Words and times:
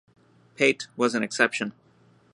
Paete 0.55 0.87
was 0.97 1.13
an 1.13 1.21
exception. 1.21 1.73